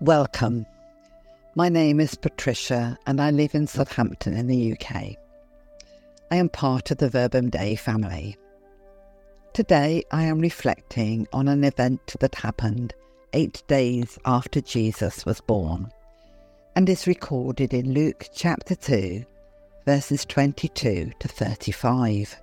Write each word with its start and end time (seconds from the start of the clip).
Welcome. 0.00 0.66
My 1.54 1.68
name 1.68 2.00
is 2.00 2.14
Patricia 2.14 2.98
and 3.06 3.20
I 3.20 3.30
live 3.30 3.54
in 3.54 3.66
Southampton 3.66 4.34
in 4.34 4.46
the 4.46 4.72
UK. 4.72 5.16
I 6.30 6.36
am 6.36 6.48
part 6.48 6.90
of 6.90 6.98
the 6.98 7.08
Verbum 7.08 7.50
Dei 7.50 7.76
family. 7.76 8.36
Today 9.54 10.04
I 10.10 10.24
am 10.24 10.40
reflecting 10.40 11.26
on 11.32 11.48
an 11.48 11.64
event 11.64 12.14
that 12.20 12.34
happened 12.34 12.94
eight 13.32 13.62
days 13.68 14.18
after 14.24 14.60
Jesus 14.60 15.24
was 15.24 15.40
born 15.40 15.90
and 16.74 16.88
is 16.88 17.06
recorded 17.06 17.72
in 17.72 17.94
Luke 17.94 18.28
chapter 18.34 18.74
2, 18.74 19.24
verses 19.86 20.24
22 20.26 21.12
to 21.18 21.28
35. 21.28 22.36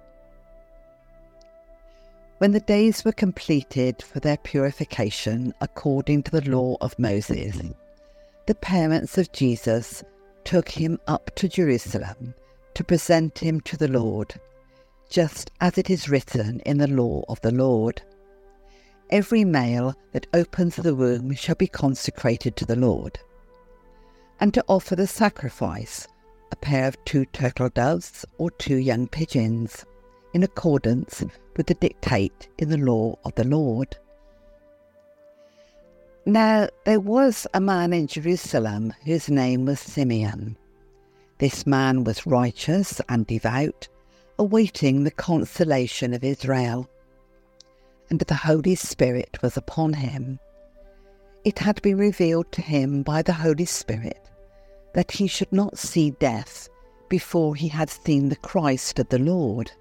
When 2.39 2.51
the 2.51 2.59
days 2.59 3.05
were 3.05 3.11
completed 3.11 4.01
for 4.01 4.19
their 4.19 4.37
purification 4.37 5.53
according 5.61 6.23
to 6.23 6.31
the 6.31 6.49
law 6.49 6.77
of 6.81 6.97
Moses, 6.97 7.61
the 8.47 8.55
parents 8.55 9.17
of 9.17 9.31
Jesus 9.31 10.03
took 10.43 10.67
him 10.67 10.99
up 11.07 11.31
to 11.35 11.47
Jerusalem 11.47 12.33
to 12.73 12.83
present 12.83 13.39
him 13.39 13.61
to 13.61 13.77
the 13.77 13.87
Lord, 13.87 14.33
just 15.09 15.51
as 15.61 15.77
it 15.77 15.89
is 15.89 16.09
written 16.09 16.59
in 16.61 16.79
the 16.79 16.87
law 16.87 17.23
of 17.29 17.39
the 17.41 17.51
Lord. 17.51 18.01
Every 19.09 19.45
male 19.45 19.95
that 20.11 20.27
opens 20.33 20.75
the 20.75 20.95
womb 20.95 21.33
shall 21.35 21.55
be 21.55 21.67
consecrated 21.67 22.55
to 22.57 22.65
the 22.65 22.75
Lord. 22.75 23.19
And 24.39 24.53
to 24.55 24.65
offer 24.67 24.95
the 24.95 25.07
sacrifice, 25.07 26.07
a 26.51 26.55
pair 26.55 26.87
of 26.87 27.05
two 27.05 27.25
turtle 27.25 27.69
doves 27.69 28.25
or 28.37 28.49
two 28.51 28.77
young 28.77 29.07
pigeons, 29.07 29.85
in 30.33 30.43
accordance 30.43 31.23
with 31.55 31.67
the 31.67 31.75
dictate 31.75 32.49
in 32.57 32.69
the 32.69 32.77
law 32.77 33.17
of 33.23 33.35
the 33.35 33.43
Lord. 33.43 33.95
Now 36.25 36.69
there 36.85 36.99
was 36.99 37.45
a 37.53 37.59
man 37.59 37.93
in 37.93 38.07
Jerusalem 38.07 38.93
whose 39.03 39.29
name 39.29 39.65
was 39.65 39.79
Simeon. 39.79 40.57
This 41.37 41.67
man 41.67 42.03
was 42.03 42.25
righteous 42.25 43.01
and 43.09 43.27
devout, 43.27 43.87
awaiting 44.39 45.03
the 45.03 45.11
consolation 45.11 46.13
of 46.13 46.23
Israel. 46.23 46.89
And 48.09 48.19
the 48.21 48.35
Holy 48.35 48.75
Spirit 48.75 49.37
was 49.41 49.57
upon 49.57 49.93
him. 49.93 50.39
It 51.43 51.59
had 51.59 51.81
been 51.81 51.97
revealed 51.97 52.51
to 52.53 52.61
him 52.61 53.03
by 53.03 53.21
the 53.21 53.33
Holy 53.33 53.65
Spirit 53.65 54.29
that 54.93 55.11
he 55.11 55.27
should 55.27 55.51
not 55.51 55.77
see 55.77 56.11
death 56.11 56.69
before 57.09 57.55
he 57.55 57.67
had 57.67 57.89
seen 57.89 58.29
the 58.29 58.35
Christ 58.37 58.97
of 58.99 59.09
the 59.09 59.19
Lord. 59.19 59.71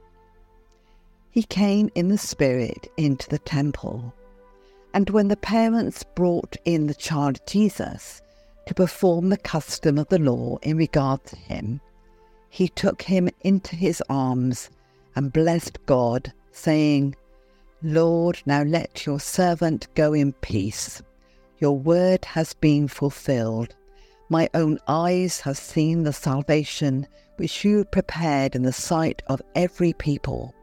He 1.32 1.44
came 1.44 1.88
in 1.94 2.08
the 2.08 2.18
Spirit 2.18 2.92
into 2.98 3.26
the 3.30 3.38
temple. 3.38 4.12
And 4.92 5.08
when 5.08 5.28
the 5.28 5.36
parents 5.38 6.04
brought 6.14 6.58
in 6.66 6.86
the 6.86 6.94
child 6.94 7.40
Jesus 7.46 8.20
to 8.66 8.74
perform 8.74 9.30
the 9.30 9.38
custom 9.38 9.96
of 9.96 10.08
the 10.08 10.18
law 10.18 10.58
in 10.60 10.76
regard 10.76 11.24
to 11.24 11.36
him, 11.36 11.80
he 12.50 12.68
took 12.68 13.00
him 13.00 13.30
into 13.40 13.76
his 13.76 14.02
arms 14.10 14.68
and 15.16 15.32
blessed 15.32 15.78
God, 15.86 16.34
saying, 16.50 17.16
Lord, 17.82 18.42
now 18.44 18.62
let 18.62 19.06
your 19.06 19.18
servant 19.18 19.88
go 19.94 20.12
in 20.12 20.34
peace. 20.34 21.00
Your 21.60 21.78
word 21.78 22.26
has 22.26 22.52
been 22.52 22.88
fulfilled. 22.88 23.74
My 24.28 24.50
own 24.52 24.78
eyes 24.86 25.40
have 25.40 25.56
seen 25.56 26.02
the 26.02 26.12
salvation 26.12 27.06
which 27.36 27.64
you 27.64 27.86
prepared 27.86 28.54
in 28.54 28.64
the 28.64 28.72
sight 28.72 29.22
of 29.28 29.40
every 29.54 29.94
people 29.94 30.54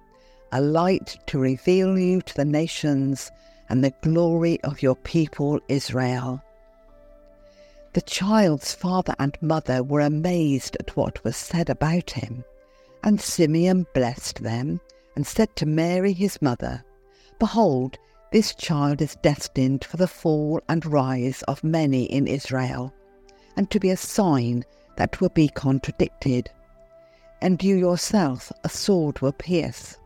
a 0.52 0.62
light 0.62 1.18
to 1.28 1.40
reveal 1.40 1.98
you 1.98 2.22
to 2.22 2.36
the 2.36 2.46
nations 2.46 3.32
and 3.70 3.84
the 3.84 3.94
glory 4.02 4.60
of 4.64 4.82
your 4.82 4.96
people 4.96 5.60
Israel. 5.68 6.42
The 7.94 8.02
child's 8.02 8.74
father 8.74 9.16
and 9.20 9.38
mother 9.42 9.84
were 9.84 10.02
amazed 10.02 10.78
at 10.80 10.96
what 10.96 11.24
was 11.24 11.36
said 11.36 11.70
about 11.70 12.12
him, 12.12 12.44
and 13.04 13.22
Simeon 13.22 13.86
blessed 13.94 14.42
them 14.42 14.80
and 15.16 15.26
said 15.26 15.56
to 15.56 15.66
Mary 15.66 16.14
his 16.14 16.42
mother, 16.42 16.84
Behold, 17.40 17.98
this 18.32 18.54
child 18.54 19.02
is 19.02 19.18
destined 19.22 19.84
for 19.84 19.98
the 19.98 20.08
fall 20.08 20.62
and 20.70 20.86
rise 20.86 21.42
of 21.44 21.64
many 21.64 22.04
in 22.04 22.28
Israel, 22.28 22.94
and 23.56 23.70
to 23.72 23.80
be 23.80 23.90
a 23.90 23.98
sign 23.98 24.64
that 24.98 25.20
will 25.20 25.30
be 25.30 25.48
contradicted. 25.48 26.50
And 27.42 27.64
you 27.64 27.76
yourself 27.76 28.52
a 28.64 28.70
sword 28.70 29.20
will 29.22 29.32
pierce 29.32 29.98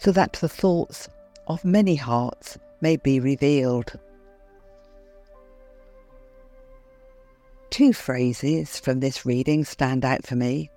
so 0.00 0.10
that 0.12 0.32
the 0.34 0.48
thoughts 0.48 1.08
of 1.46 1.64
many 1.64 1.94
hearts 1.94 2.58
may 2.80 2.96
be 2.96 3.20
revealed. 3.20 3.92
Two 7.70 7.92
phrases 7.92 8.80
from 8.80 9.00
this 9.00 9.24
reading 9.24 9.64
stand 9.64 10.04
out 10.04 10.26
for 10.26 10.36
me 10.36 10.70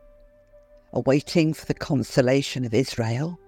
awaiting 0.94 1.53
for 1.53 1.66
the 1.66 1.73
consolation 1.73 2.63
of 2.66 2.73
Israel, 2.73 3.39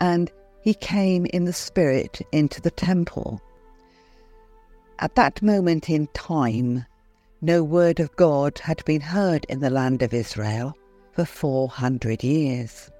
and 0.00 0.30
he 0.60 0.74
came 0.74 1.26
in 1.26 1.44
the 1.44 1.52
Spirit 1.52 2.20
into 2.32 2.60
the 2.60 2.70
temple. 2.70 3.40
At 4.98 5.14
that 5.14 5.42
moment 5.42 5.88
in 5.88 6.08
time, 6.08 6.84
no 7.40 7.62
word 7.62 8.00
of 8.00 8.14
God 8.16 8.58
had 8.58 8.84
been 8.84 9.00
heard 9.00 9.44
in 9.48 9.60
the 9.60 9.70
land 9.70 10.02
of 10.02 10.12
Israel 10.12 10.76
for 11.12 11.24
400 11.24 12.24
years. 12.24 12.90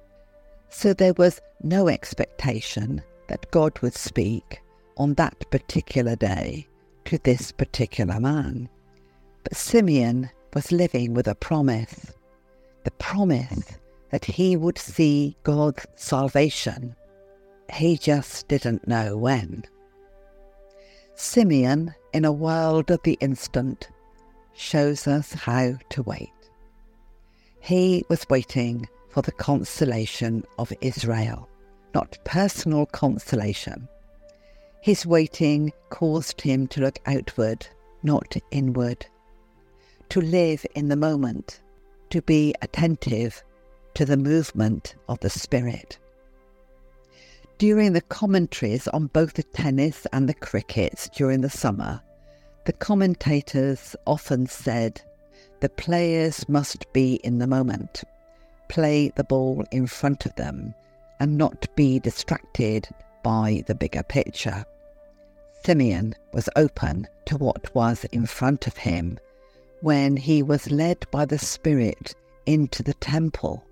So 0.69 0.93
there 0.93 1.15
was 1.15 1.41
no 1.63 1.89
expectation 1.89 3.03
that 3.29 3.51
God 3.51 3.79
would 3.81 3.95
speak 3.95 4.61
on 4.97 5.15
that 5.15 5.51
particular 5.51 6.17
day 6.17 6.67
to 7.07 7.19
this 7.19 7.53
particular 7.53 8.21
man. 8.21 8.69
But 9.45 9.57
Simeon 9.57 10.31
was 10.55 10.73
living 10.73 11.15
with 11.15 11.29
a 11.29 11.35
promise 11.35 12.13
the 12.87 12.91
promise 12.93 13.79
that 14.11 14.25
he 14.25 14.57
would 14.57 14.79
see 14.79 15.37
God's 15.43 15.85
salvation. 15.97 16.95
He 17.73 17.99
just 17.99 18.47
didn't 18.47 18.87
know 18.87 19.17
when. 19.17 19.65
Simeon, 21.17 21.93
in 22.13 22.25
a 22.25 22.31
world 22.31 22.93
of 22.93 23.03
the 23.03 23.19
instant, 23.21 23.89
shows 24.55 25.09
us 25.09 25.33
how 25.33 25.75
to 25.91 26.03
wait. 26.05 26.31
He 27.59 28.05
was 28.09 28.25
waiting 28.31 28.89
for 29.17 29.23
the 29.23 29.33
consolation 29.33 30.45
of 30.59 30.71
Israel, 30.83 31.49
not 31.95 32.19
personal 32.27 32.85
consolation. 32.85 33.89
His 34.83 35.07
waiting 35.07 35.73
caused 35.89 36.39
him 36.43 36.67
to 36.67 36.83
look 36.83 36.99
outward, 37.07 37.67
not 38.03 38.37
inward, 38.51 39.07
to 40.11 40.21
live 40.21 40.67
in 40.75 40.89
the 40.89 40.97
moment, 40.97 41.63
to 42.11 42.21
be 42.21 42.55
attentive 42.61 43.43
to 43.95 44.05
the 44.05 44.19
movement 44.19 44.97
of 45.09 45.19
the 45.21 45.31
Spirit. 45.31 45.99
During 47.57 47.95
the 47.95 48.03
commentaries 48.03 48.87
on 48.89 49.07
both 49.07 49.33
the 49.33 49.45
tennis 49.45 50.07
and 50.13 50.29
the 50.29 50.35
cricket 50.35 51.09
during 51.17 51.41
the 51.41 51.49
summer, 51.49 52.03
the 52.67 52.75
commentators 52.75 53.97
often 54.07 54.47
said 54.47 55.01
the 55.61 55.71
players 55.71 56.47
must 56.51 56.93
be 56.93 57.15
in 57.25 57.39
the 57.39 57.47
moment 57.47 58.05
play 58.69 59.09
the 59.15 59.25
ball 59.25 59.65
in 59.71 59.87
front 59.87 60.27
of 60.27 60.35
them 60.37 60.75
and 61.21 61.37
not 61.37 61.67
be 61.77 61.99
distracted 61.99 62.89
by 63.23 63.63
the 63.67 63.75
bigger 63.75 64.03
picture. 64.03 64.65
Simeon 65.65 66.15
was 66.33 66.49
open 66.57 67.09
to 67.25 67.37
what 67.37 67.75
was 67.75 68.05
in 68.07 68.27
front 68.27 68.67
of 68.67 68.77
him 68.77 69.19
when 69.81 70.17
he 70.17 70.43
was 70.43 70.71
led 70.71 71.11
by 71.11 71.25
the 71.25 71.39
Spirit 71.39 72.15
into 72.47 72.83
the 72.83 72.95
temple. 72.95 73.65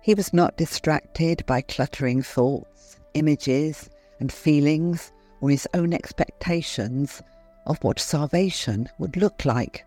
He 0.00 0.14
was 0.14 0.32
not 0.32 0.56
distracted 0.56 1.44
by 1.46 1.62
cluttering 1.62 2.22
thoughts, 2.22 2.98
images, 3.14 3.88
and 4.20 4.32
feelings 4.32 5.12
or 5.40 5.50
his 5.50 5.66
own 5.74 5.92
expectations 5.92 7.22
of 7.66 7.82
what 7.82 7.98
salvation 7.98 8.88
would 8.98 9.16
look 9.16 9.44
like. 9.44 9.84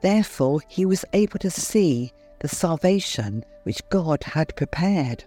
Therefore, 0.00 0.60
he 0.68 0.86
was 0.86 1.04
able 1.12 1.38
to 1.40 1.50
see 1.50 2.12
the 2.44 2.48
salvation 2.54 3.42
which 3.62 3.80
God 3.88 4.22
had 4.22 4.54
prepared. 4.54 5.24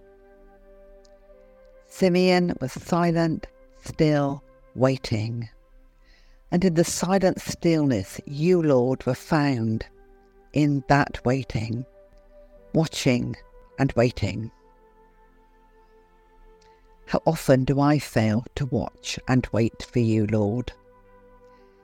Simeon 1.88 2.54
was 2.60 2.70
silent, 2.70 3.48
still, 3.84 4.40
waiting. 4.76 5.48
And 6.52 6.64
in 6.64 6.74
the 6.74 6.84
silent 6.84 7.40
stillness, 7.40 8.20
you, 8.24 8.62
Lord, 8.62 9.04
were 9.04 9.16
found 9.16 9.84
in 10.52 10.84
that 10.86 11.18
waiting, 11.24 11.84
watching 12.72 13.34
and 13.80 13.92
waiting. 13.94 14.52
How 17.06 17.20
often 17.26 17.64
do 17.64 17.80
I 17.80 17.98
fail 17.98 18.44
to 18.54 18.66
watch 18.66 19.18
and 19.26 19.44
wait 19.50 19.82
for 19.82 19.98
you, 19.98 20.28
Lord? 20.28 20.70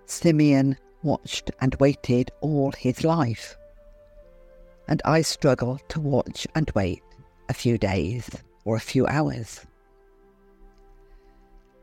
Simeon 0.06 0.78
watched 1.02 1.50
and 1.60 1.74
waited 1.80 2.30
all 2.40 2.70
his 2.70 3.02
life 3.02 3.56
and 4.88 5.00
I 5.04 5.22
struggle 5.22 5.78
to 5.88 6.00
watch 6.00 6.46
and 6.54 6.70
wait 6.74 7.02
a 7.48 7.54
few 7.54 7.78
days 7.78 8.28
or 8.64 8.76
a 8.76 8.80
few 8.80 9.06
hours. 9.06 9.66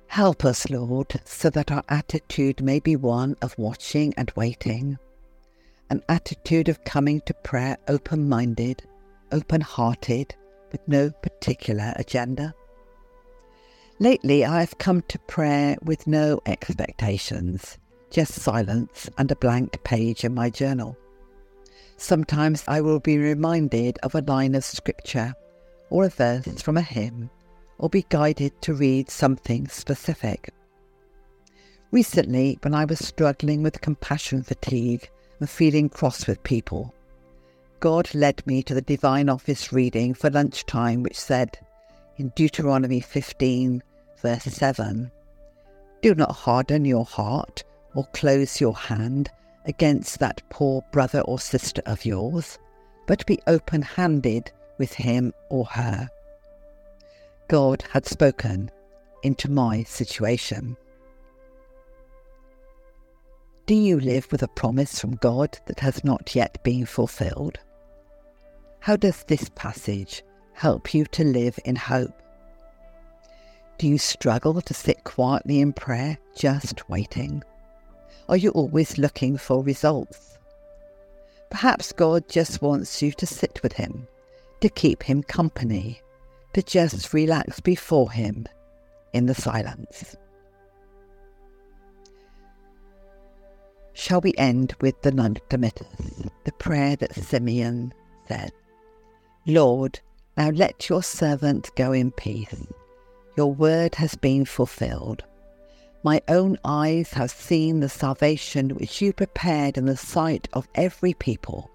Help 0.07 0.43
us, 0.43 0.69
Lord, 0.69 1.21
so 1.23 1.49
that 1.51 1.71
our 1.71 1.83
attitude 1.87 2.61
may 2.61 2.79
be 2.79 2.95
one 2.95 3.37
of 3.41 3.57
watching 3.57 4.13
and 4.17 4.31
waiting, 4.35 4.97
an 5.89 6.01
attitude 6.09 6.67
of 6.67 6.83
coming 6.83 7.21
to 7.21 7.33
prayer 7.33 7.77
open 7.87 8.27
minded, 8.27 8.83
open 9.31 9.61
hearted, 9.61 10.35
with 10.71 10.85
no 10.87 11.09
particular 11.09 11.93
agenda. 11.95 12.53
Lately, 13.99 14.43
I 14.43 14.61
have 14.61 14.77
come 14.79 15.01
to 15.03 15.19
prayer 15.19 15.77
with 15.83 16.07
no 16.07 16.41
expectations, 16.45 17.77
just 18.09 18.33
silence 18.33 19.09
and 19.17 19.29
a 19.31 19.35
blank 19.35 19.83
page 19.83 20.23
in 20.23 20.33
my 20.33 20.49
journal. 20.49 20.97
Sometimes 22.01 22.63
I 22.67 22.81
will 22.81 22.99
be 22.99 23.19
reminded 23.19 23.99
of 24.01 24.15
a 24.15 24.21
line 24.21 24.55
of 24.55 24.65
scripture 24.65 25.35
or 25.91 26.05
a 26.05 26.09
verse 26.09 26.59
from 26.59 26.75
a 26.75 26.81
hymn 26.81 27.29
or 27.77 27.89
be 27.91 28.07
guided 28.09 28.59
to 28.63 28.73
read 28.73 29.07
something 29.11 29.67
specific. 29.67 30.51
Recently, 31.91 32.57
when 32.63 32.73
I 32.73 32.85
was 32.85 33.07
struggling 33.07 33.61
with 33.61 33.81
compassion 33.81 34.41
fatigue 34.41 35.11
and 35.39 35.47
feeling 35.47 35.89
cross 35.89 36.25
with 36.25 36.41
people, 36.41 36.91
God 37.79 38.11
led 38.15 38.45
me 38.47 38.63
to 38.63 38.73
the 38.73 38.81
Divine 38.81 39.29
Office 39.29 39.71
reading 39.71 40.15
for 40.15 40.31
lunchtime, 40.31 41.03
which 41.03 41.19
said 41.19 41.59
in 42.17 42.29
Deuteronomy 42.35 42.99
15, 42.99 43.83
verse 44.23 44.43
7 44.45 45.11
Do 46.01 46.15
not 46.15 46.31
harden 46.31 46.83
your 46.83 47.05
heart 47.05 47.63
or 47.93 48.05
close 48.11 48.59
your 48.59 48.75
hand 48.75 49.29
against 49.65 50.19
that 50.19 50.41
poor 50.49 50.83
brother 50.91 51.21
or 51.21 51.39
sister 51.39 51.81
of 51.85 52.05
yours, 52.05 52.57
but 53.07 53.25
be 53.25 53.39
open 53.47 53.81
handed 53.81 54.51
with 54.77 54.93
him 54.93 55.33
or 55.49 55.65
her. 55.65 56.09
God 57.47 57.83
had 57.91 58.05
spoken 58.05 58.71
into 59.23 59.51
my 59.51 59.83
situation. 59.83 60.77
Do 63.65 63.75
you 63.75 63.99
live 63.99 64.27
with 64.31 64.43
a 64.43 64.47
promise 64.47 64.99
from 64.99 65.15
God 65.15 65.57
that 65.67 65.79
has 65.81 66.03
not 66.03 66.35
yet 66.35 66.63
been 66.63 66.85
fulfilled? 66.85 67.59
How 68.79 68.95
does 68.95 69.23
this 69.23 69.49
passage 69.55 70.23
help 70.53 70.93
you 70.93 71.05
to 71.05 71.23
live 71.23 71.59
in 71.63 71.75
hope? 71.75 72.21
Do 73.77 73.87
you 73.87 73.97
struggle 73.97 74.61
to 74.61 74.73
sit 74.73 75.03
quietly 75.03 75.59
in 75.59 75.73
prayer, 75.73 76.17
just 76.35 76.89
waiting? 76.89 77.43
Are 78.31 78.37
you 78.37 78.51
always 78.51 78.97
looking 78.97 79.35
for 79.35 79.61
results? 79.61 80.37
Perhaps 81.49 81.91
God 81.91 82.29
just 82.29 82.61
wants 82.61 83.01
you 83.01 83.11
to 83.11 83.25
sit 83.25 83.59
with 83.61 83.73
Him, 83.73 84.07
to 84.61 84.69
keep 84.69 85.03
Him 85.03 85.21
company, 85.21 86.01
to 86.53 86.63
just 86.63 87.13
relax 87.13 87.59
before 87.59 88.09
Him 88.09 88.47
in 89.11 89.25
the 89.25 89.35
silence. 89.35 90.15
Shall 93.91 94.21
we 94.21 94.33
end 94.37 94.75
with 94.79 95.01
the 95.01 95.11
Nunc 95.11 95.41
Dimittis, 95.49 96.29
the 96.45 96.53
prayer 96.53 96.95
that 96.95 97.13
Simeon 97.13 97.93
said? 98.29 98.53
Lord, 99.45 99.99
now 100.37 100.51
let 100.51 100.87
your 100.87 101.03
servant 101.03 101.69
go 101.75 101.91
in 101.91 102.11
peace. 102.11 102.65
Your 103.35 103.53
word 103.53 103.95
has 103.95 104.15
been 104.15 104.45
fulfilled. 104.45 105.25
My 106.03 106.21
own 106.27 106.57
eyes 106.65 107.13
have 107.13 107.29
seen 107.29 107.79
the 107.79 107.89
salvation 107.89 108.69
which 108.71 109.01
you 109.01 109.13
prepared 109.13 109.77
in 109.77 109.85
the 109.85 109.97
sight 109.97 110.47
of 110.53 110.67
every 110.73 111.13
people, 111.13 111.69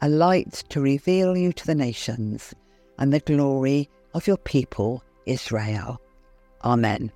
a 0.00 0.08
light 0.08 0.64
to 0.70 0.80
reveal 0.80 1.36
you 1.36 1.52
to 1.52 1.66
the 1.66 1.74
nations 1.74 2.54
and 2.98 3.12
the 3.12 3.20
glory 3.20 3.88
of 4.12 4.26
your 4.26 4.38
people 4.38 5.04
Israel. 5.26 6.00
Amen. 6.64 7.12